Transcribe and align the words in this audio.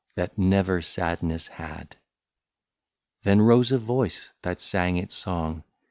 That 0.15 0.35
never 0.35 0.81
sadness 0.81 1.45
had. 1.47 1.95
Then 3.21 3.39
rose 3.39 3.71
a 3.71 3.77
voice 3.77 4.31
that 4.41 4.59
sang 4.59 4.97
its 4.97 5.13
song. 5.15 5.63